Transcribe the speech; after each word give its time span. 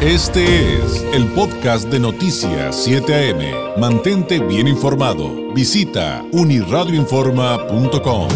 Este 0.00 0.76
es 0.76 1.02
el 1.12 1.26
podcast 1.32 1.88
de 1.88 1.98
Noticias 1.98 2.84
7 2.84 3.32
AM. 3.32 3.80
Mantente 3.80 4.38
bien 4.38 4.68
informado. 4.68 5.52
Visita 5.52 6.24
uniradioinforma.com. 6.30 8.28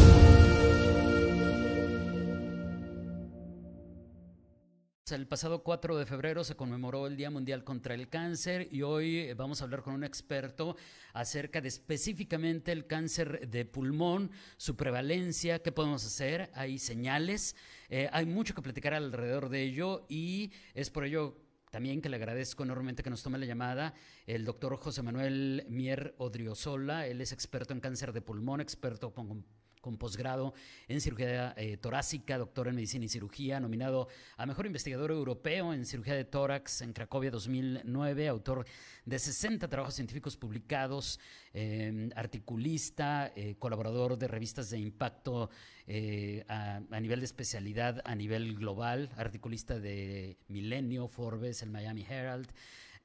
El 5.09 5.29
pasado 5.29 5.63
4 5.63 5.99
de 5.99 6.07
febrero 6.07 6.43
se 6.43 6.57
conmemoró 6.57 7.07
el 7.07 7.17
Día 7.17 7.31
Mundial 7.31 7.63
contra 7.63 7.95
el 7.95 8.09
Cáncer 8.09 8.67
y 8.73 8.83
hoy 8.83 9.19
eh, 9.19 9.35
vamos 9.35 9.61
a 9.61 9.65
hablar 9.65 9.83
con 9.83 9.95
un 9.95 10.03
experto 10.03 10.75
acerca 11.13 11.61
de 11.61 11.69
específicamente 11.69 12.73
el 12.73 12.89
cáncer 12.89 13.49
de 13.49 13.65
pulmón, 13.67 14.33
su 14.57 14.75
prevalencia, 14.75 15.61
qué 15.61 15.71
podemos 15.71 16.05
hacer, 16.05 16.51
hay 16.55 16.81
señales, 16.81 17.55
eh, 17.89 18.09
hay 18.11 18.27
mucho 18.27 18.53
que 18.53 18.63
platicar 18.63 18.95
alrededor 18.95 19.49
de 19.49 19.63
ello 19.63 20.07
y 20.09 20.51
es 20.75 20.91
por 20.91 21.05
ello 21.05 21.37
también 21.73 22.03
que 22.03 22.11
le 22.11 22.17
agradezco 22.17 22.65
enormemente 22.65 23.03
que 23.03 23.09
nos 23.09 23.23
tome 23.23 23.39
la 23.39 23.47
llamada 23.47 23.95
el 24.27 24.45
doctor 24.45 24.77
José 24.77 25.01
Manuel 25.01 25.65
Mier 25.71 26.15
Odriozola. 26.19 27.07
Él 27.07 27.23
es 27.23 27.33
experto 27.33 27.73
en 27.73 27.81
cáncer 27.81 28.13
de 28.13 28.21
pulmón, 28.21 28.61
experto 28.61 29.15
con 29.83 29.99
posgrado 29.99 30.55
en 30.89 31.03
cirugía 31.03 31.53
eh, 31.59 31.77
torácica, 31.77 32.39
doctor 32.39 32.69
en 32.69 32.77
medicina 32.77 33.05
y 33.05 33.09
cirugía, 33.09 33.61
nominado 33.61 34.09
a 34.39 34.47
mejor 34.47 34.65
investigador 34.65 35.11
europeo 35.11 35.75
en 35.75 35.85
cirugía 35.85 36.15
de 36.15 36.25
tórax 36.25 36.81
en 36.81 36.95
Cracovia 36.95 37.31
2009, 37.31 38.29
autor 38.29 38.65
de 39.05 39.19
60 39.19 39.69
trabajos 39.69 39.95
científicos 39.95 40.37
publicados, 40.37 41.19
em, 41.53 42.11
articulista, 42.15 43.33
eh, 43.35 43.57
colaborador 43.59 44.17
de 44.17 44.29
revistas 44.29 44.71
de 44.71 44.79
impacto 44.79 45.51
eh, 45.89 46.45
a, 46.49 46.81
nivel 47.01 47.19
de 47.19 47.27
especialidad 47.27 48.01
a 48.05 48.15
nivel 48.15 48.55
global, 48.55 49.11
articulista 49.17 49.81
de 49.81 50.39
Milenio, 50.47 51.09
Forbes, 51.09 51.63
el 51.63 51.71
Miami 51.71 52.07
Herald. 52.09 52.49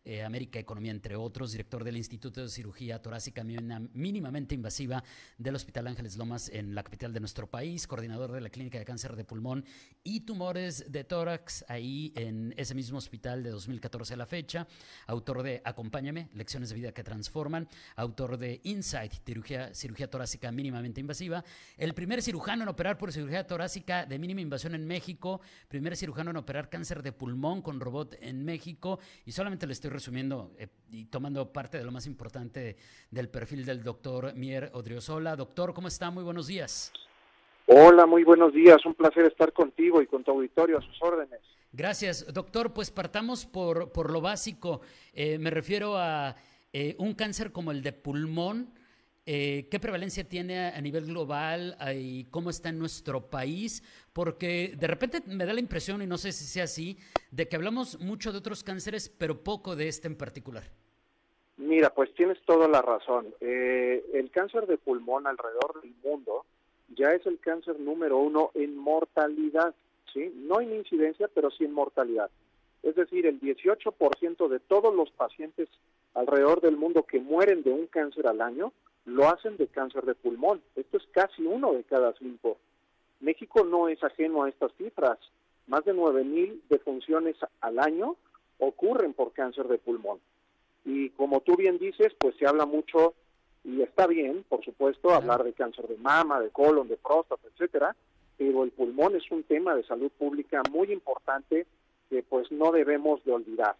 Eh, 0.09 0.23
América 0.23 0.57
Economía, 0.57 0.91
entre 0.91 1.17
otros, 1.17 1.51
director 1.51 1.83
del 1.83 1.97
Instituto 1.97 2.41
de 2.41 2.47
Cirugía 2.47 3.01
Torácica 3.01 3.43
Mínimamente 3.43 4.55
Invasiva 4.55 5.03
del 5.37 5.53
Hospital 5.53 5.85
Ángeles 5.87 6.15
Lomas 6.15 6.47
en 6.47 6.73
la 6.75 6.83
capital 6.83 7.11
de 7.11 7.19
nuestro 7.19 7.49
país, 7.49 7.87
coordinador 7.87 8.31
de 8.31 8.39
la 8.39 8.49
Clínica 8.49 8.79
de 8.79 8.85
Cáncer 8.85 9.17
de 9.17 9.25
Pulmón 9.25 9.65
y 10.05 10.21
Tumores 10.21 10.93
de 10.93 11.03
Tórax, 11.03 11.65
ahí 11.67 12.13
en 12.15 12.53
ese 12.55 12.73
mismo 12.73 12.99
hospital 12.99 13.43
de 13.43 13.49
2014 13.49 14.13
a 14.13 14.17
la 14.17 14.25
fecha, 14.25 14.65
autor 15.07 15.43
de 15.43 15.61
Acompáñame, 15.65 16.29
Lecciones 16.33 16.69
de 16.69 16.75
Vida 16.75 16.93
que 16.93 17.03
Transforman, 17.03 17.67
autor 17.97 18.37
de 18.37 18.61
Insight, 18.63 19.11
cirugía, 19.25 19.73
cirugía 19.73 20.09
Torácica 20.09 20.53
Mínimamente 20.53 21.01
Invasiva, 21.01 21.43
el 21.75 21.93
primer 21.93 22.21
cirujano 22.21 22.63
en 22.63 22.69
operar 22.69 22.97
por 22.97 23.11
cirugía 23.11 23.45
torácica 23.45 24.05
de 24.05 24.17
mínima 24.19 24.39
invasión 24.39 24.73
en 24.73 24.87
México, 24.87 25.41
primer 25.67 25.97
cirujano 25.97 26.31
en 26.31 26.37
operar 26.37 26.69
cáncer 26.69 27.03
de 27.03 27.11
pulmón 27.11 27.61
con 27.61 27.81
robot 27.81 28.15
en 28.21 28.45
México, 28.45 28.99
y 29.25 29.33
solamente 29.33 29.67
le 29.67 29.73
estoy 29.73 29.96
resumiendo 29.97 30.51
eh, 30.59 30.67
y 30.91 31.05
tomando 31.05 31.51
parte 31.51 31.79
de 31.79 31.83
lo 31.83 31.91
más 31.91 32.05
importante 32.05 32.77
del 33.09 33.29
perfil 33.29 33.65
del 33.65 33.83
doctor 33.83 34.33
Mier 34.35 34.69
Odriozola. 34.73 35.35
Doctor, 35.35 35.73
¿cómo 35.73 35.87
está? 35.87 36.11
Muy 36.11 36.23
buenos 36.23 36.47
días. 36.47 36.93
Hola, 37.65 38.05
muy 38.05 38.23
buenos 38.23 38.53
días. 38.53 38.85
Un 38.85 38.93
placer 38.93 39.25
estar 39.25 39.51
contigo 39.51 40.01
y 40.01 40.07
con 40.07 40.23
tu 40.23 40.31
auditorio 40.31 40.77
a 40.77 40.81
sus 40.81 41.01
órdenes. 41.01 41.41
Gracias, 41.73 42.31
doctor. 42.31 42.73
Pues 42.73 42.91
partamos 42.91 43.45
por, 43.45 43.91
por 43.91 44.11
lo 44.11 44.21
básico. 44.21 44.81
Eh, 45.13 45.37
me 45.39 45.49
refiero 45.49 45.97
a 45.97 46.35
eh, 46.71 46.95
un 46.99 47.13
cáncer 47.13 47.51
como 47.51 47.71
el 47.71 47.81
de 47.81 47.91
pulmón. 47.91 48.71
Eh, 49.29 49.67
¿Qué 49.69 49.77
prevalencia 49.77 50.23
tiene 50.23 50.67
a 50.67 50.79
nivel 50.79 51.07
global 51.07 51.75
y 51.93 52.23
cómo 52.31 52.49
está 52.49 52.69
en 52.69 52.79
nuestro 52.79 53.29
país? 53.29 53.83
Porque 54.13 54.73
de 54.79 54.87
repente 54.87 55.21
me 55.25 55.45
da 55.45 55.51
la 55.51 55.59
impresión, 55.59 56.01
y 56.01 56.07
no 56.07 56.17
sé 56.17 56.31
si 56.31 56.45
sea 56.45 56.63
así, 56.63 56.97
de 57.29 57.49
que 57.49 57.57
hablamos 57.57 57.99
mucho 57.99 58.31
de 58.31 58.37
otros 58.37 58.63
cánceres, 58.63 59.09
pero 59.09 59.43
poco 59.43 59.75
de 59.75 59.89
este 59.89 60.07
en 60.07 60.15
particular. 60.15 60.63
Mira, 61.57 61.93
pues 61.93 62.13
tienes 62.13 62.41
toda 62.45 62.69
la 62.69 62.81
razón. 62.81 63.27
Eh, 63.41 64.01
el 64.13 64.31
cáncer 64.31 64.65
de 64.65 64.77
pulmón 64.77 65.27
alrededor 65.27 65.81
del 65.81 65.93
mundo 66.01 66.45
ya 66.95 67.11
es 67.11 67.25
el 67.25 67.37
cáncer 67.39 67.81
número 67.81 68.19
uno 68.19 68.51
en 68.53 68.77
mortalidad, 68.77 69.75
¿sí? 70.13 70.31
No 70.37 70.61
en 70.61 70.73
incidencia, 70.73 71.29
pero 71.33 71.51
sí 71.51 71.65
en 71.65 71.73
mortalidad. 71.73 72.29
Es 72.81 72.95
decir, 72.95 73.25
el 73.25 73.41
18% 73.41 74.47
de 74.47 74.59
todos 74.61 74.95
los 74.95 75.11
pacientes 75.11 75.67
alrededor 76.17 76.61
del 76.61 76.77
mundo 76.77 77.03
que 77.03 77.19
mueren 77.19 77.61
de 77.61 77.71
un 77.71 77.85
cáncer 77.85 78.27
al 78.27 78.41
año 78.41 78.73
lo 79.05 79.29
hacen 79.29 79.55
de 79.57 79.67
cáncer 79.67 80.03
de 80.03 80.15
pulmón. 80.15 80.61
Esto 80.75 80.97
es 80.97 81.03
casi 81.11 81.43
uno 81.43 81.73
de 81.73 81.83
cada 81.83 82.13
cinco. 82.13 82.57
México 83.19 83.63
no 83.63 83.87
es 83.87 84.03
ajeno 84.03 84.43
a 84.43 84.49
estas 84.49 84.71
cifras. 84.77 85.19
Más 85.67 85.85
de 85.85 85.93
9.000 85.93 86.61
defunciones 86.69 87.35
al 87.61 87.79
año 87.79 88.15
ocurren 88.57 89.13
por 89.13 89.31
cáncer 89.31 89.67
de 89.67 89.77
pulmón. 89.77 90.19
Y 90.85 91.09
como 91.11 91.41
tú 91.41 91.55
bien 91.55 91.77
dices, 91.77 92.13
pues 92.17 92.35
se 92.37 92.47
habla 92.47 92.65
mucho, 92.65 93.13
y 93.63 93.81
está 93.81 94.07
bien, 94.07 94.43
por 94.49 94.63
supuesto, 94.63 95.11
hablar 95.11 95.43
de 95.43 95.53
cáncer 95.53 95.87
de 95.87 95.97
mama, 95.97 96.39
de 96.39 96.49
colon, 96.49 96.87
de 96.87 96.97
próstata, 96.97 97.47
etcétera, 97.53 97.95
pero 98.37 98.63
el 98.63 98.71
pulmón 98.71 99.15
es 99.15 99.29
un 99.29 99.43
tema 99.43 99.75
de 99.75 99.83
salud 99.83 100.09
pública 100.17 100.63
muy 100.71 100.91
importante 100.91 101.67
que 102.09 102.23
pues 102.23 102.51
no 102.51 102.71
debemos 102.71 103.23
de 103.25 103.33
olvidar. 103.33 103.75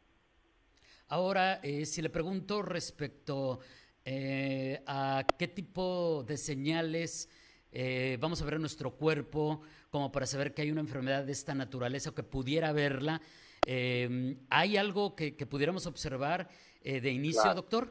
Ahora, 1.09 1.61
eh, 1.63 1.85
si 1.85 2.01
le 2.01 2.09
pregunto 2.09 2.61
respecto 2.61 3.59
eh, 4.03 4.81
a 4.85 5.25
qué 5.37 5.47
tipo 5.47 6.23
de 6.27 6.35
señales 6.35 7.29
eh, 7.71 8.17
vamos 8.19 8.41
a 8.41 8.45
ver 8.45 8.55
en 8.55 8.61
nuestro 8.61 8.91
cuerpo 8.91 9.61
como 9.89 10.11
para 10.11 10.25
saber 10.25 10.53
que 10.53 10.63
hay 10.63 10.71
una 10.71 10.81
enfermedad 10.81 11.23
de 11.23 11.31
esta 11.31 11.55
naturaleza 11.55 12.09
o 12.09 12.15
que 12.15 12.23
pudiera 12.23 12.69
haberla. 12.69 13.21
Eh, 13.65 14.35
¿Hay 14.49 14.75
algo 14.75 15.15
que, 15.15 15.31
pudiéramos 15.49 15.87
observar 15.87 16.49
de 16.83 17.11
inicio, 17.11 17.53
doctor? 17.53 17.89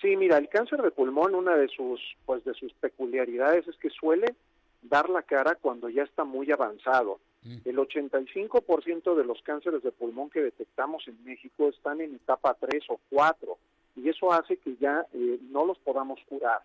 Sí, 0.00 0.16
mira, 0.16 0.38
el 0.38 0.48
cáncer 0.48 0.80
de 0.80 0.90
pulmón, 0.90 1.34
una 1.34 1.56
de 1.56 1.68
sus, 1.68 2.00
pues, 2.24 2.42
de 2.44 2.54
sus 2.54 2.72
peculiaridades 2.74 3.68
es 3.68 3.76
que 3.76 3.90
suele 3.90 4.34
dar 4.82 5.10
la 5.10 5.22
cara 5.22 5.56
cuando 5.60 5.88
ya 5.88 6.02
está 6.02 6.24
muy 6.24 6.50
avanzado. 6.50 7.20
Mm. 7.42 7.56
El 7.64 7.76
85% 7.76 9.14
de 9.14 9.24
los 9.24 9.42
cánceres 9.42 9.82
de 9.82 9.92
pulmón 9.92 10.30
que 10.30 10.42
detectamos 10.42 11.06
en 11.08 11.22
México 11.24 11.68
están 11.68 12.00
en 12.00 12.14
etapa 12.14 12.54
3 12.54 12.84
o 12.88 13.00
4 13.10 13.58
y 13.96 14.08
eso 14.08 14.32
hace 14.32 14.58
que 14.58 14.76
ya 14.76 15.06
eh, 15.12 15.38
no 15.50 15.64
los 15.64 15.78
podamos 15.78 16.20
curar. 16.28 16.60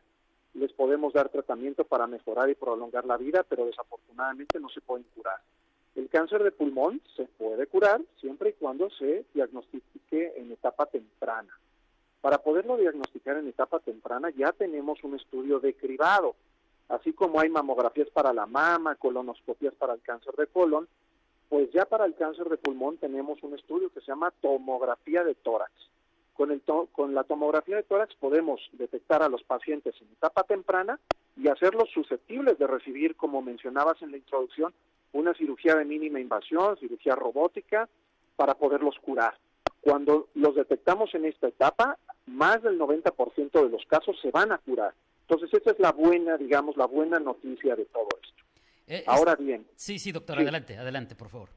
Les 0.53 0.71
podemos 0.73 1.13
dar 1.13 1.29
tratamiento 1.29 1.85
para 1.85 2.07
mejorar 2.07 2.49
y 2.49 2.55
prolongar 2.55 3.05
la 3.05 3.17
vida, 3.17 3.43
pero 3.47 3.65
desafortunadamente 3.65 4.59
no 4.59 4.69
se 4.69 4.81
pueden 4.81 5.05
curar. 5.15 5.39
El 5.95 6.09
cáncer 6.09 6.43
de 6.43 6.51
pulmón 6.51 7.01
se 7.15 7.25
puede 7.25 7.67
curar 7.67 8.01
siempre 8.19 8.49
y 8.49 8.53
cuando 8.53 8.89
se 8.89 9.25
diagnostique 9.33 10.33
en 10.35 10.51
etapa 10.51 10.85
temprana. 10.85 11.57
Para 12.21 12.37
poderlo 12.37 12.77
diagnosticar 12.77 13.37
en 13.37 13.47
etapa 13.47 13.79
temprana 13.79 14.29
ya 14.29 14.51
tenemos 14.51 15.03
un 15.03 15.15
estudio 15.15 15.59
de 15.59 15.73
cribado, 15.73 16.35
así 16.91 17.13
como 17.13 17.39
hay 17.39 17.49
mamografías 17.49 18.09
para 18.09 18.33
la 18.33 18.45
mama, 18.45 18.95
colonoscopías 18.95 19.73
para 19.75 19.93
el 19.93 20.01
cáncer 20.01 20.35
de 20.35 20.47
colon, 20.47 20.87
pues 21.49 21.71
ya 21.71 21.85
para 21.85 22.05
el 22.05 22.15
cáncer 22.15 22.47
de 22.49 22.57
pulmón 22.57 22.97
tenemos 22.97 23.41
un 23.43 23.53
estudio 23.55 23.89
que 23.89 24.01
se 24.01 24.07
llama 24.07 24.33
tomografía 24.41 25.23
de 25.23 25.35
tórax. 25.35 25.71
Con, 26.33 26.51
el 26.51 26.61
con 26.91 27.13
la 27.13 27.23
tomografía 27.23 27.75
de 27.75 27.83
tórax 27.83 28.15
podemos 28.15 28.61
detectar 28.73 29.21
a 29.21 29.29
los 29.29 29.43
pacientes 29.43 29.95
en 30.01 30.07
etapa 30.13 30.43
temprana 30.43 30.99
y 31.37 31.47
hacerlos 31.47 31.89
susceptibles 31.93 32.57
de 32.57 32.67
recibir, 32.67 33.15
como 33.15 33.41
mencionabas 33.41 34.01
en 34.01 34.11
la 34.11 34.17
introducción, 34.17 34.73
una 35.13 35.33
cirugía 35.33 35.75
de 35.75 35.85
mínima 35.85 36.19
invasión, 36.19 36.77
cirugía 36.77 37.15
robótica, 37.15 37.89
para 38.35 38.55
poderlos 38.55 38.95
curar. 39.01 39.37
Cuando 39.81 40.27
los 40.35 40.55
detectamos 40.55 41.13
en 41.15 41.25
esta 41.25 41.47
etapa, 41.47 41.97
más 42.27 42.61
del 42.63 42.79
90% 42.79 43.51
de 43.51 43.69
los 43.69 43.85
casos 43.85 44.17
se 44.21 44.31
van 44.31 44.51
a 44.51 44.57
curar. 44.57 44.93
Entonces, 45.31 45.61
esa 45.61 45.71
es 45.71 45.79
la 45.79 45.93
buena, 45.93 46.35
digamos, 46.35 46.75
la 46.75 46.85
buena 46.85 47.17
noticia 47.17 47.73
de 47.77 47.85
todo 47.85 48.09
esto. 48.21 48.43
Eh, 48.85 49.03
Ahora 49.07 49.35
bien. 49.35 49.65
Sí, 49.77 49.97
sí, 49.97 50.11
doctor, 50.11 50.37
adelante, 50.37 50.77
adelante, 50.77 51.15
por 51.15 51.29
favor 51.29 51.49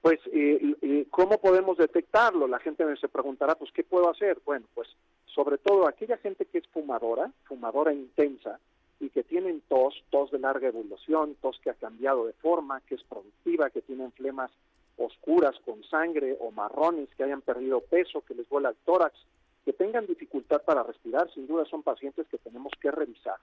pues 0.00 0.18
eh, 0.32 0.74
eh, 0.82 1.06
¿cómo 1.10 1.38
podemos 1.38 1.78
detectarlo? 1.78 2.48
La 2.48 2.58
gente 2.58 2.84
se 2.96 3.08
preguntará, 3.08 3.54
pues 3.54 3.70
¿qué 3.70 3.84
puedo 3.84 4.10
hacer? 4.10 4.36
Bueno, 4.44 4.66
pues 4.74 4.88
sobre 5.26 5.58
todo 5.58 5.86
aquella 5.86 6.16
gente 6.16 6.44
que 6.44 6.58
es 6.58 6.66
fumadora, 6.66 7.30
fumadora 7.44 7.92
intensa, 7.92 8.58
y 8.98 9.10
que 9.10 9.22
tienen 9.22 9.62
tos, 9.68 9.94
tos 10.10 10.32
de 10.32 10.40
larga 10.40 10.66
evolución, 10.66 11.36
tos 11.40 11.56
que 11.62 11.70
ha 11.70 11.74
cambiado 11.74 12.26
de 12.26 12.32
forma, 12.32 12.80
que 12.80 12.96
es 12.96 13.04
productiva, 13.04 13.70
que 13.70 13.80
tienen 13.80 14.10
flemas 14.10 14.50
oscuras 14.96 15.54
con 15.64 15.84
sangre 15.84 16.36
o 16.40 16.50
marrones, 16.50 17.08
que 17.16 17.22
hayan 17.22 17.40
perdido 17.40 17.80
peso, 17.80 18.22
que 18.22 18.34
les 18.34 18.48
vuela 18.48 18.70
el 18.70 18.76
tórax, 18.84 19.14
que 19.64 19.72
tengan 19.72 20.06
dificultad 20.06 20.62
para 20.62 20.82
respirar, 20.82 21.32
sin 21.32 21.46
duda 21.46 21.64
son 21.66 21.82
pacientes 21.82 22.26
que 22.28 22.38
tenemos 22.38 22.72
que 22.80 22.90
revisar. 22.90 23.36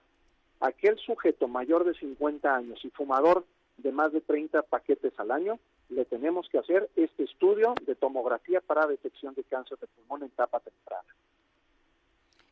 Aquel 0.60 0.98
sujeto 0.98 1.48
mayor 1.48 1.84
de 1.84 1.94
50 1.94 2.54
años 2.54 2.84
y 2.84 2.90
fumador 2.90 3.46
de 3.78 3.92
más 3.92 4.12
de 4.12 4.20
30 4.20 4.62
paquetes 4.62 5.12
al 5.18 5.30
año, 5.30 5.58
le 5.88 6.04
tenemos 6.04 6.48
que 6.48 6.58
hacer 6.58 6.90
este 6.96 7.24
estudio 7.24 7.74
de 7.86 7.94
tomografía 7.94 8.60
para 8.60 8.86
detección 8.86 9.34
de 9.34 9.44
cáncer 9.44 9.78
de 9.78 9.86
pulmón 9.86 10.22
en 10.22 10.28
etapa 10.28 10.60
temprana. 10.60 11.08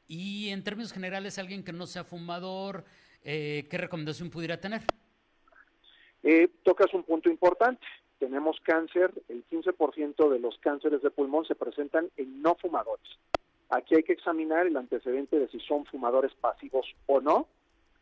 Y 0.08 0.48
en 0.48 0.64
términos 0.64 0.92
generales, 0.92 1.38
alguien 1.38 1.62
que 1.62 1.72
no 1.72 1.86
sea 1.86 2.02
fumador, 2.02 2.84
eh, 3.24 3.66
¿qué 3.70 3.76
recomendación 3.76 4.30
pudiera 4.30 4.58
tener? 4.58 4.82
Eh, 6.22 6.48
tocas 6.62 6.92
un 6.94 7.04
punto 7.04 7.28
importante. 7.28 7.86
tenemos 8.18 8.58
cáncer, 8.64 9.12
el 9.28 9.46
15% 9.46 10.28
de 10.28 10.40
los 10.40 10.58
cánceres 10.58 11.02
de 11.02 11.10
pulmón 11.10 11.44
se 11.44 11.54
presentan 11.54 12.10
en 12.16 12.42
no 12.42 12.56
fumadores. 12.56 13.06
Aquí 13.70 13.94
hay 13.94 14.02
que 14.02 14.14
examinar 14.14 14.66
el 14.66 14.76
antecedente 14.76 15.38
de 15.38 15.48
si 15.48 15.60
son 15.60 15.84
fumadores 15.86 16.32
pasivos 16.34 16.86
o 17.06 17.20
no, 17.20 17.46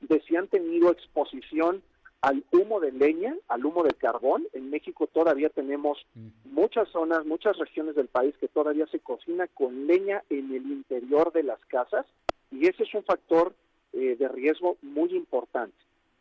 de 0.01 0.21
si 0.23 0.37
han 0.37 0.49
tenido 0.49 0.91
exposición 0.91 1.83
al 2.21 2.45
humo 2.53 2.81
de 2.81 2.93
leña, 2.93 3.35
al 3.49 3.65
humo 3.65 3.83
de 3.83 3.95
carbón. 3.95 4.47
En 4.53 4.71
México 4.71 5.07
todavía 5.07 5.49
tenemos 5.51 6.07
muchas 6.45 6.89
zonas, 6.89 7.25
muchas 7.27 7.57
regiones 7.59 7.95
del 7.95 8.09
país 8.09 8.35
que 8.39 8.49
todavía 8.49 8.87
se 8.87 9.01
cocina 9.01 9.47
con 9.49 9.87
leña 9.87 10.23
en 10.31 10.55
el 10.55 10.67
interior 10.71 11.33
de 11.33 11.43
las 11.43 11.65
casas 11.67 12.07
y 12.51 12.67
ese 12.67 12.85
es 12.85 12.95
un 12.95 13.05
factor 13.05 13.55
eh, 13.93 14.17
de 14.19 14.29
riesgo 14.29 14.77
muy 14.83 15.15
importante. 15.15 15.77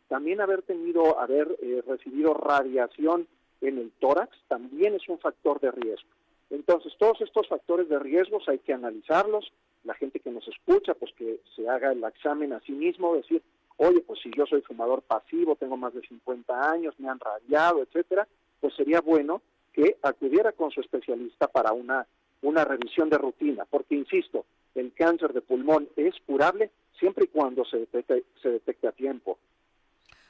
También 0.08 0.40
haber 0.40 0.62
tenido, 0.62 1.18
haber 1.18 1.56
eh, 1.62 1.82
recibido 1.86 2.34
radiación 2.34 3.26
en 3.60 3.78
el 3.78 3.90
tórax 3.98 4.36
también 4.48 4.94
es 4.94 5.08
un 5.08 5.18
factor 5.18 5.60
de 5.60 5.70
riesgo. 5.70 6.08
Entonces, 6.50 6.92
todos 6.98 7.20
estos 7.20 7.48
factores 7.48 7.88
de 7.88 7.98
riesgos 7.98 8.48
hay 8.48 8.58
que 8.58 8.72
analizarlos. 8.72 9.52
La 9.84 9.94
gente 9.94 10.20
que 10.20 10.30
nos 10.30 10.46
escucha, 10.48 10.94
pues 10.94 11.12
que 11.16 11.40
se 11.54 11.68
haga 11.68 11.92
el 11.92 12.02
examen 12.04 12.52
a 12.52 12.60
sí 12.60 12.72
mismo, 12.72 13.16
decir, 13.16 13.42
oye, 13.76 14.00
pues 14.00 14.20
si 14.22 14.30
yo 14.36 14.46
soy 14.46 14.62
fumador 14.62 15.02
pasivo, 15.02 15.56
tengo 15.56 15.76
más 15.76 15.94
de 15.94 16.00
50 16.02 16.70
años, 16.70 16.94
me 16.98 17.08
han 17.08 17.20
radiado, 17.20 17.82
etcétera, 17.82 18.26
pues 18.60 18.74
sería 18.74 19.00
bueno 19.00 19.42
que 19.72 19.96
acudiera 20.02 20.52
con 20.52 20.70
su 20.70 20.80
especialista 20.80 21.48
para 21.48 21.72
una, 21.72 22.06
una 22.42 22.64
revisión 22.64 23.10
de 23.10 23.18
rutina, 23.18 23.64
porque 23.68 23.94
insisto, 23.94 24.46
el 24.74 24.92
cáncer 24.94 25.32
de 25.32 25.42
pulmón 25.42 25.88
es 25.96 26.14
curable 26.26 26.70
siempre 26.98 27.24
y 27.24 27.28
cuando 27.28 27.64
se 27.64 27.78
detecte, 27.78 28.24
se 28.42 28.50
detecte 28.50 28.88
a 28.88 28.92
tiempo. 28.92 29.38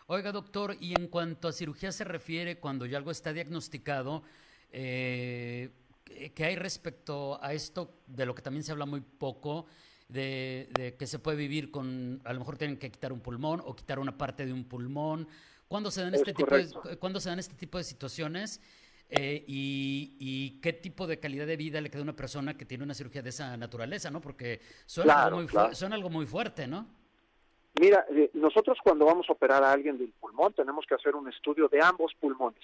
Oiga, 0.09 0.33
doctor, 0.33 0.77
y 0.81 0.95
en 0.99 1.09
cuanto 1.09 1.49
a 1.49 1.53
cirugía 1.53 1.93
se 1.93 2.05
refiere, 2.05 2.59
cuando 2.59 2.87
ya 2.87 2.99
algo 2.99 3.11
está 3.11 3.33
diagnosticado, 3.33 4.23
eh, 4.73 5.71
¿qué 6.35 6.45
hay 6.45 6.57
respecto 6.57 7.39
a 7.43 7.53
esto 7.53 8.01
de 8.07 8.27
lo 8.27 8.35
que 8.35 8.43
también 8.43 8.63
se 8.63 8.73
habla 8.73 8.87
muy 8.87 9.01
poco? 9.01 9.67
De, 10.09 10.95
que 10.99 11.07
se 11.07 11.19
puede 11.19 11.37
vivir 11.37 11.71
con, 11.71 12.21
a 12.25 12.33
lo 12.33 12.39
mejor 12.39 12.57
tienen 12.57 12.79
que 12.79 12.91
quitar 12.91 13.13
un 13.13 13.21
pulmón 13.21 13.61
o 13.65 13.75
quitar 13.75 13.99
una 13.99 14.17
parte 14.17 14.47
de 14.47 14.53
un 14.53 14.65
pulmón. 14.65 15.29
¿Cuándo 15.69 15.91
se 15.91 16.03
dan, 16.03 16.15
este 16.15 16.33
tipo, 16.33 16.55
de, 16.57 16.69
se 17.21 17.29
dan 17.29 17.39
este 17.41 17.57
tipo 17.57 17.79
de 17.79 17.85
situaciones? 17.85 18.61
Eh, 19.09 19.45
y, 19.47 20.61
qué 20.61 20.73
tipo 20.73 21.07
de 21.07 21.21
calidad 21.21 21.47
de 21.47 21.57
vida 21.57 21.81
le 21.81 21.91
queda 21.91 22.01
a 22.01 22.05
una 22.05 22.17
persona 22.17 22.57
que 22.57 22.65
tiene 22.65 22.85
una 22.85 22.95
cirugía 22.95 23.23
de 23.23 23.31
esa 23.31 23.57
naturaleza, 23.57 24.11
¿no? 24.11 24.21
Porque 24.21 24.61
suena, 24.85 25.25
algo, 25.25 25.39
muy 25.39 25.49
suena 25.75 25.95
algo 25.95 26.11
muy 26.11 26.27
fuerte, 26.27 26.67
¿no? 26.67 26.87
Mira, 27.81 28.07
eh, 28.11 28.31
nosotros 28.35 28.79
cuando 28.83 29.05
vamos 29.05 29.27
a 29.29 29.33
operar 29.33 29.63
a 29.63 29.73
alguien 29.73 29.99
del 29.99 30.13
pulmón 30.19 30.53
tenemos 30.55 30.87
que 30.87 30.95
hacer 30.95 31.15
un 31.15 31.29
estudio 31.29 31.69
de 31.69 31.83
ambos 31.83 32.13
pulmones, 32.19 32.63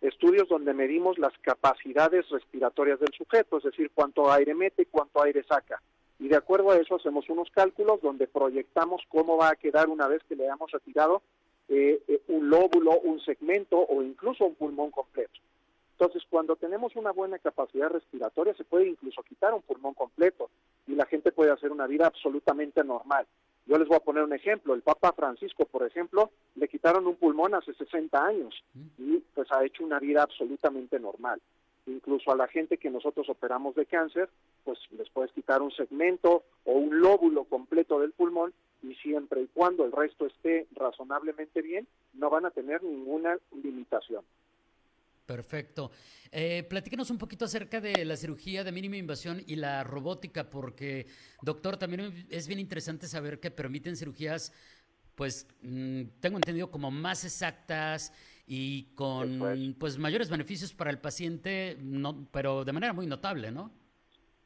estudios 0.00 0.48
donde 0.48 0.74
medimos 0.74 1.18
las 1.18 1.36
capacidades 1.38 2.28
respiratorias 2.30 3.00
del 3.00 3.12
sujeto, 3.12 3.58
es 3.58 3.64
decir, 3.64 3.90
cuánto 3.94 4.30
aire 4.30 4.54
mete, 4.54 4.86
cuánto 4.86 5.22
aire 5.22 5.42
saca. 5.44 5.80
Y 6.18 6.28
de 6.28 6.36
acuerdo 6.36 6.70
a 6.70 6.76
eso 6.76 6.96
hacemos 6.96 7.28
unos 7.28 7.50
cálculos 7.50 8.00
donde 8.02 8.26
proyectamos 8.26 9.02
cómo 9.08 9.36
va 9.36 9.50
a 9.50 9.56
quedar 9.56 9.88
una 9.88 10.06
vez 10.06 10.22
que 10.28 10.36
le 10.36 10.44
hayamos 10.44 10.70
retirado 10.70 11.22
eh, 11.68 12.02
eh, 12.08 12.20
un 12.28 12.50
lóbulo, 12.50 12.98
un 13.00 13.20
segmento 13.20 13.78
o 13.78 14.02
incluso 14.02 14.44
un 14.44 14.54
pulmón 14.54 14.90
completo. 14.90 15.38
Entonces, 15.92 16.22
cuando 16.30 16.56
tenemos 16.56 16.96
una 16.96 17.10
buena 17.10 17.38
capacidad 17.38 17.90
respiratoria, 17.90 18.54
se 18.54 18.64
puede 18.64 18.88
incluso 18.88 19.22
quitar 19.22 19.52
un 19.52 19.62
pulmón 19.62 19.94
completo 19.94 20.50
y 20.86 20.94
la 20.94 21.04
gente 21.06 21.30
puede 21.30 21.52
hacer 21.52 21.70
una 21.70 21.86
vida 21.86 22.06
absolutamente 22.06 22.82
normal. 22.82 23.26
Yo 23.66 23.78
les 23.78 23.86
voy 23.86 23.96
a 23.96 24.00
poner 24.00 24.24
un 24.24 24.32
ejemplo. 24.32 24.74
El 24.74 24.82
Papa 24.82 25.12
Francisco, 25.12 25.64
por 25.64 25.86
ejemplo, 25.86 26.30
le 26.56 26.68
quitaron 26.68 27.06
un 27.06 27.16
pulmón 27.16 27.54
hace 27.54 27.72
60 27.74 28.24
años 28.24 28.64
y 28.98 29.18
pues 29.34 29.50
ha 29.52 29.64
hecho 29.64 29.84
una 29.84 29.98
vida 29.98 30.22
absolutamente 30.22 30.98
normal. 30.98 31.40
Incluso 31.86 32.30
a 32.30 32.36
la 32.36 32.48
gente 32.48 32.78
que 32.78 32.90
nosotros 32.90 33.28
operamos 33.28 33.74
de 33.74 33.86
cáncer, 33.86 34.28
pues 34.64 34.78
les 34.92 35.08
puedes 35.10 35.32
quitar 35.32 35.62
un 35.62 35.70
segmento 35.70 36.44
o 36.64 36.72
un 36.72 37.00
lóbulo 37.00 37.44
completo 37.44 38.00
del 38.00 38.12
pulmón 38.12 38.52
y 38.82 38.94
siempre 38.96 39.42
y 39.42 39.46
cuando 39.48 39.84
el 39.84 39.92
resto 39.92 40.26
esté 40.26 40.66
razonablemente 40.74 41.62
bien, 41.62 41.86
no 42.14 42.30
van 42.30 42.46
a 42.46 42.50
tener 42.50 42.82
ninguna 42.82 43.38
limitación. 43.62 44.24
Perfecto. 45.30 45.92
Eh, 46.32 46.64
platícanos 46.68 47.08
un 47.08 47.16
poquito 47.16 47.44
acerca 47.44 47.80
de 47.80 48.04
la 48.04 48.16
cirugía 48.16 48.64
de 48.64 48.72
mínima 48.72 48.96
invasión 48.96 49.40
y 49.46 49.54
la 49.54 49.84
robótica, 49.84 50.50
porque, 50.50 51.06
doctor, 51.40 51.76
también 51.76 52.26
es 52.28 52.48
bien 52.48 52.58
interesante 52.58 53.06
saber 53.06 53.38
que 53.38 53.52
permiten 53.52 53.94
cirugías, 53.94 54.52
pues, 55.14 55.46
mm, 55.62 56.18
tengo 56.18 56.38
entendido, 56.38 56.72
como 56.72 56.90
más 56.90 57.24
exactas 57.24 58.12
y 58.44 58.92
con 58.96 59.76
pues 59.78 59.98
mayores 59.98 60.28
beneficios 60.30 60.74
para 60.74 60.90
el 60.90 60.98
paciente, 60.98 61.76
no, 61.80 62.26
pero 62.32 62.64
de 62.64 62.72
manera 62.72 62.92
muy 62.92 63.06
notable, 63.06 63.52
¿no? 63.52 63.70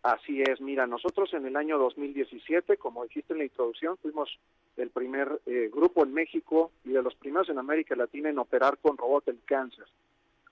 Así 0.02 0.42
es, 0.42 0.60
mira, 0.60 0.86
nosotros 0.86 1.32
en 1.32 1.46
el 1.46 1.56
año 1.56 1.78
2017, 1.78 2.76
como 2.76 3.04
dijiste 3.04 3.32
en 3.32 3.38
la 3.38 3.46
introducción, 3.46 3.96
fuimos 4.02 4.28
el 4.76 4.90
primer 4.90 5.40
eh, 5.46 5.70
grupo 5.72 6.04
en 6.04 6.12
México 6.12 6.72
y 6.84 6.90
de 6.90 7.02
los 7.02 7.14
primeros 7.14 7.48
en 7.48 7.58
América 7.58 7.96
Latina 7.96 8.28
en 8.28 8.38
operar 8.38 8.76
con 8.76 8.98
robot 8.98 9.28
el 9.28 9.40
cáncer. 9.46 9.86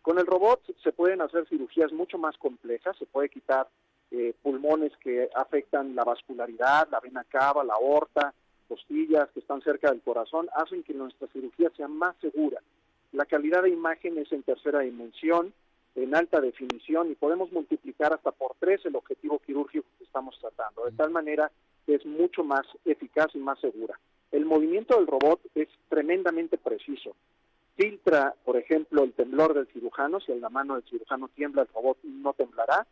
Con 0.02 0.18
el 0.18 0.26
robot 0.26 0.62
se 0.82 0.92
pueden 0.92 1.20
hacer 1.22 1.46
cirugías 1.48 1.92
mucho 1.92 2.18
más 2.18 2.36
complejas, 2.36 2.96
se 2.98 3.06
puede 3.06 3.28
quitar 3.28 3.68
eh, 4.10 4.34
pulmones 4.42 4.92
que 4.96 5.30
afectan 5.34 5.94
la 5.94 6.02
vascularidad, 6.02 6.88
la 6.90 6.98
vena 6.98 7.24
cava, 7.28 7.62
la 7.62 7.74
aorta, 7.74 8.34
costillas 8.68 9.30
que 9.30 9.40
están 9.40 9.62
cerca 9.62 9.90
del 9.90 10.02
corazón, 10.02 10.48
hacen 10.54 10.82
que 10.82 10.92
nuestra 10.92 11.28
cirugía 11.28 11.70
sea 11.76 11.86
más 11.86 12.16
segura. 12.20 12.60
La 13.12 13.26
calidad 13.26 13.62
de 13.62 13.70
imagen 13.70 14.18
es 14.18 14.32
en 14.32 14.42
tercera 14.42 14.80
dimensión, 14.80 15.52
en 15.94 16.16
alta 16.16 16.40
definición 16.40 17.12
y 17.12 17.14
podemos 17.14 17.52
multiplicar 17.52 18.12
hasta 18.12 18.32
por 18.32 18.56
tres 18.58 18.84
el 18.84 18.96
objetivo 18.96 19.38
quirúrgico 19.38 19.86
que 19.98 20.04
estamos 20.04 20.36
tratando. 20.40 20.84
De 20.84 20.92
tal 20.92 21.10
manera 21.10 21.50
que 21.86 21.94
es 21.94 22.04
mucho 22.04 22.42
más 22.42 22.66
eficaz 22.84 23.28
y 23.34 23.38
más 23.38 23.60
segura. 23.60 23.98
El 24.32 24.46
movimiento 24.46 24.96
del 24.96 25.06
robot 25.06 25.40
es 25.54 25.68
tremendamente 25.88 26.58
preciso 26.58 27.14
filtra, 27.76 28.34
por 28.44 28.56
ejemplo, 28.56 29.02
el 29.02 29.12
temblor 29.12 29.54
del 29.54 29.66
cirujano, 29.68 30.20
si 30.20 30.32
en 30.32 30.40
la 30.40 30.48
mano 30.48 30.74
del 30.74 30.84
cirujano 30.84 31.28
tiembla, 31.28 31.62
el 31.62 31.68
robot 31.68 31.98
no 32.02 32.32
temblará, 32.32 32.86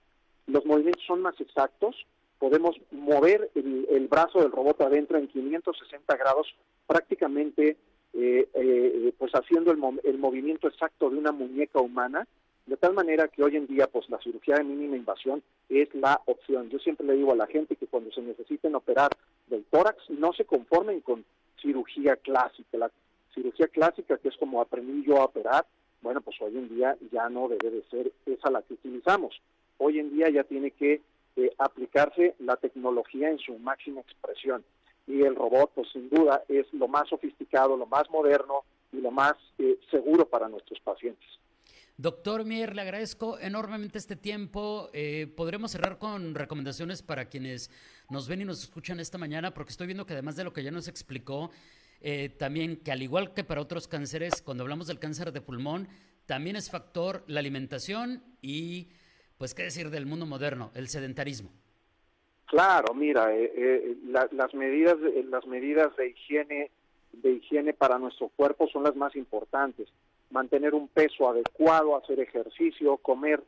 los 0.46 0.64
movimientos 0.64 1.04
son 1.06 1.22
más 1.22 1.40
exactos, 1.40 2.06
podemos 2.38 2.74
mover 2.90 3.50
el, 3.54 4.08
brazo 4.08 4.40
del 4.40 4.50
robot 4.50 4.80
adentro 4.80 5.18
en 5.18 5.28
560 5.28 6.16
grados, 6.16 6.48
prácticamente 6.86 7.76
eh, 8.14 8.48
eh, 8.54 9.12
pues 9.18 9.30
haciendo 9.32 9.70
el, 9.70 9.78
el, 10.02 10.18
movimiento 10.18 10.66
exacto 10.66 11.10
de 11.10 11.18
una 11.18 11.30
muñeca 11.30 11.78
humana, 11.78 12.26
de 12.66 12.76
tal 12.76 12.94
manera 12.94 13.28
que 13.28 13.42
hoy 13.42 13.56
en 13.56 13.66
día 13.66 13.86
pues 13.86 14.08
la 14.08 14.18
cirugía 14.18 14.56
de 14.56 14.64
mínima 14.64 14.96
invasión 14.96 15.42
es 15.68 15.94
la 15.94 16.20
opción. 16.26 16.68
Yo 16.70 16.78
siempre 16.78 17.06
le 17.06 17.14
digo 17.14 17.32
a 17.32 17.36
la 17.36 17.46
gente 17.46 17.76
que 17.76 17.86
cuando 17.86 18.10
se 18.10 18.22
necesiten 18.22 18.74
operar 18.74 19.10
del 19.48 19.64
tórax 19.64 20.10
no 20.10 20.32
se 20.32 20.44
conformen 20.44 21.00
con 21.00 21.24
cirugía 21.60 22.16
clásica. 22.16 22.90
Cirugía 23.34 23.68
clásica, 23.68 24.18
que 24.18 24.28
es 24.28 24.36
como 24.36 24.60
aprendí 24.60 25.04
yo 25.06 25.20
a 25.20 25.24
operar, 25.24 25.66
bueno, 26.02 26.20
pues 26.20 26.36
hoy 26.40 26.56
en 26.56 26.68
día 26.74 26.96
ya 27.12 27.28
no 27.28 27.48
debe 27.48 27.70
de 27.70 27.82
ser 27.90 28.12
esa 28.26 28.50
la 28.50 28.62
que 28.62 28.74
utilizamos. 28.74 29.40
Hoy 29.78 29.98
en 29.98 30.14
día 30.14 30.30
ya 30.30 30.44
tiene 30.44 30.70
que 30.70 31.00
eh, 31.36 31.52
aplicarse 31.58 32.34
la 32.38 32.56
tecnología 32.56 33.30
en 33.30 33.38
su 33.38 33.58
máxima 33.58 34.00
expresión. 34.00 34.64
Y 35.06 35.22
el 35.22 35.34
robot, 35.34 35.72
pues 35.74 35.88
sin 35.92 36.08
duda, 36.08 36.42
es 36.48 36.72
lo 36.72 36.88
más 36.88 37.08
sofisticado, 37.08 37.76
lo 37.76 37.86
más 37.86 38.08
moderno 38.10 38.64
y 38.92 39.00
lo 39.00 39.10
más 39.10 39.34
eh, 39.58 39.78
seguro 39.90 40.26
para 40.26 40.48
nuestros 40.48 40.80
pacientes. 40.80 41.28
Doctor 41.96 42.46
Mier, 42.46 42.74
le 42.74 42.80
agradezco 42.80 43.38
enormemente 43.38 43.98
este 43.98 44.16
tiempo. 44.16 44.88
Eh, 44.94 45.26
podremos 45.36 45.72
cerrar 45.72 45.98
con 45.98 46.34
recomendaciones 46.34 47.02
para 47.02 47.26
quienes 47.26 47.70
nos 48.08 48.26
ven 48.26 48.40
y 48.40 48.44
nos 48.46 48.62
escuchan 48.62 49.00
esta 49.00 49.18
mañana, 49.18 49.52
porque 49.52 49.72
estoy 49.72 49.86
viendo 49.86 50.06
que 50.06 50.14
además 50.14 50.36
de 50.36 50.44
lo 50.44 50.52
que 50.54 50.62
ya 50.62 50.70
nos 50.70 50.88
explicó, 50.88 51.50
eh, 52.00 52.30
también 52.30 52.76
que 52.76 52.92
al 52.92 53.02
igual 53.02 53.34
que 53.34 53.44
para 53.44 53.60
otros 53.60 53.88
cánceres, 53.88 54.42
cuando 54.42 54.62
hablamos 54.62 54.86
del 54.86 54.98
cáncer 54.98 55.32
de 55.32 55.40
pulmón, 55.40 55.88
también 56.26 56.56
es 56.56 56.70
factor 56.70 57.24
la 57.26 57.40
alimentación 57.40 58.22
y, 58.40 58.88
pues, 59.36 59.54
¿qué 59.54 59.64
decir 59.64 59.90
del 59.90 60.06
mundo 60.06 60.26
moderno? 60.26 60.70
El 60.74 60.88
sedentarismo. 60.88 61.50
Claro, 62.46 62.94
mira, 62.94 63.34
eh, 63.34 63.52
eh, 63.54 63.96
las 64.32 64.54
medidas, 64.54 64.96
las 65.28 65.46
medidas 65.46 65.94
de 65.96 66.08
higiene, 66.08 66.70
de 67.12 67.32
higiene 67.32 67.72
para 67.74 67.98
nuestro 67.98 68.28
cuerpo 68.28 68.68
son 68.68 68.82
las 68.82 68.96
más 68.96 69.14
importantes. 69.14 69.88
Mantener 70.30 70.74
un 70.74 70.88
peso 70.88 71.28
adecuado, 71.28 71.96
hacer 71.96 72.18
ejercicio, 72.20 72.96
comer 72.96 73.42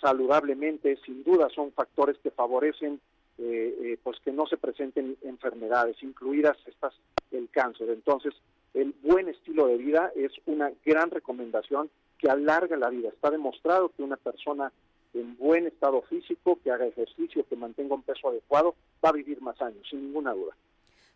saludablemente, 0.00 0.98
sin 1.04 1.24
duda 1.24 1.48
son 1.54 1.72
factores 1.72 2.18
que 2.18 2.30
favorecen 2.30 3.00
eh, 3.38 3.76
eh, 3.80 3.98
pues 4.02 4.18
que 4.20 4.32
no 4.32 4.46
se 4.46 4.56
presenten 4.56 5.16
enfermedades, 5.22 5.96
incluidas 6.02 6.56
estas 6.66 6.94
el 7.32 7.48
cáncer. 7.50 7.90
Entonces, 7.90 8.34
el 8.74 8.94
buen 9.02 9.28
estilo 9.28 9.66
de 9.66 9.76
vida 9.76 10.12
es 10.14 10.32
una 10.46 10.70
gran 10.84 11.10
recomendación 11.10 11.90
que 12.18 12.30
alarga 12.30 12.76
la 12.76 12.90
vida. 12.90 13.08
Está 13.08 13.30
demostrado 13.30 13.90
que 13.90 14.02
una 14.02 14.16
persona 14.16 14.72
en 15.14 15.36
buen 15.36 15.66
estado 15.66 16.02
físico, 16.02 16.58
que 16.62 16.70
haga 16.70 16.86
ejercicio, 16.86 17.46
que 17.48 17.56
mantenga 17.56 17.94
un 17.94 18.02
peso 18.02 18.28
adecuado, 18.28 18.74
va 19.04 19.10
a 19.10 19.12
vivir 19.12 19.40
más 19.40 19.60
años, 19.62 19.86
sin 19.88 20.06
ninguna 20.06 20.32
duda. 20.32 20.54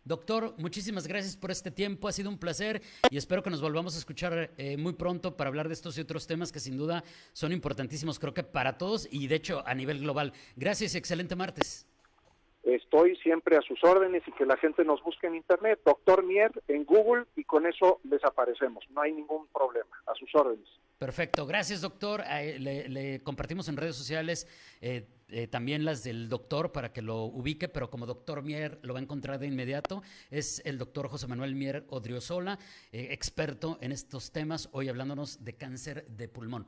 Doctor, 0.05 0.55
muchísimas 0.57 1.07
gracias 1.07 1.35
por 1.35 1.51
este 1.51 1.71
tiempo, 1.71 2.07
ha 2.07 2.11
sido 2.11 2.29
un 2.29 2.37
placer 2.37 2.81
y 3.11 3.17
espero 3.17 3.43
que 3.43 3.49
nos 3.49 3.61
volvamos 3.61 3.95
a 3.95 3.99
escuchar 3.99 4.51
eh, 4.57 4.77
muy 4.77 4.93
pronto 4.93 5.35
para 5.35 5.49
hablar 5.49 5.67
de 5.67 5.73
estos 5.73 5.97
y 5.97 6.01
otros 6.01 6.25
temas 6.25 6.51
que 6.51 6.59
sin 6.59 6.77
duda 6.77 7.03
son 7.33 7.51
importantísimos, 7.51 8.17
creo 8.17 8.33
que 8.33 8.43
para 8.43 8.77
todos 8.77 9.07
y 9.11 9.27
de 9.27 9.35
hecho 9.35 9.61
a 9.67 9.75
nivel 9.75 9.99
global. 9.99 10.33
Gracias 10.55 10.95
y 10.95 10.97
excelente 10.97 11.35
martes. 11.35 11.88
Estoy 12.63 13.15
siempre 13.17 13.55
a 13.55 13.61
sus 13.61 13.83
órdenes 13.83 14.23
y 14.27 14.31
que 14.33 14.45
la 14.45 14.57
gente 14.57 14.83
nos 14.83 15.01
busque 15.01 15.27
en 15.27 15.35
internet, 15.35 15.79
doctor 15.85 16.23
Mier, 16.23 16.51
en 16.67 16.85
Google 16.85 17.25
y 17.35 17.43
con 17.43 17.65
eso 17.65 17.99
desaparecemos, 18.03 18.83
no 18.89 19.01
hay 19.01 19.13
ningún 19.13 19.47
problema, 19.47 19.95
a 20.05 20.13
sus 20.15 20.33
órdenes. 20.35 20.67
Perfecto, 20.99 21.45
gracias 21.45 21.79
doctor. 21.79 22.23
Le, 22.59 23.23
compartimos 23.23 23.69
en 23.69 23.77
redes 23.77 23.95
sociales 23.95 24.47
eh, 24.81 25.07
eh, 25.29 25.47
también 25.47 25.85
las 25.85 26.03
del 26.03 26.27
doctor 26.27 26.73
para 26.73 26.91
que 26.91 27.01
lo 27.01 27.23
ubique, 27.23 27.69
pero 27.69 27.89
como 27.89 28.05
doctor 28.05 28.41
Mier 28.43 28.79
lo 28.81 28.93
va 28.93 28.99
a 28.99 29.03
encontrar 29.03 29.39
de 29.39 29.47
inmediato. 29.47 30.01
Es 30.29 30.61
el 30.65 30.77
doctor 30.77 31.07
José 31.07 31.27
Manuel 31.27 31.55
Mier 31.55 31.85
Odriozola, 31.87 32.59
eh, 32.91 33.07
experto 33.11 33.77
en 33.79 33.93
estos 33.93 34.33
temas, 34.33 34.67
hoy 34.73 34.89
hablándonos 34.89 35.45
de 35.45 35.55
cáncer 35.55 36.05
de 36.07 36.27
pulmón. 36.27 36.67